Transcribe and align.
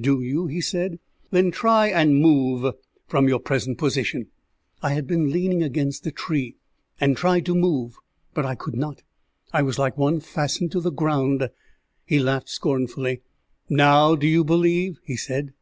"Do 0.00 0.20
you?" 0.22 0.46
he 0.46 0.60
said. 0.60 1.00
"Then 1.32 1.50
try 1.50 1.88
and 1.88 2.14
move 2.22 2.72
from 3.08 3.26
your 3.26 3.40
present 3.40 3.78
position." 3.78 4.28
I 4.80 4.92
had 4.94 5.08
been 5.08 5.32
leaning 5.32 5.60
against 5.60 6.06
a 6.06 6.12
tree, 6.12 6.54
and 7.00 7.16
tried 7.16 7.44
to 7.46 7.54
move; 7.56 7.96
but 8.32 8.46
I 8.46 8.54
could 8.54 8.76
not. 8.76 9.02
I 9.52 9.62
was 9.62 9.80
like 9.80 9.98
one 9.98 10.20
fastened 10.20 10.70
to 10.70 10.80
the 10.80 10.92
ground. 10.92 11.50
He 12.06 12.20
laughed 12.20 12.48
scornfully. 12.48 13.22
"Now 13.68 14.14
do 14.14 14.28
you 14.28 14.44
believe?" 14.44 15.00
he 15.04 15.16
said. 15.16 15.52